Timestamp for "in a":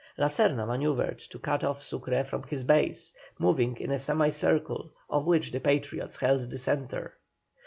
3.77-3.99